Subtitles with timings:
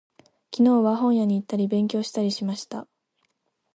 [0.51, 2.87] 昨日は、本屋に行ったり、勉強したりしました。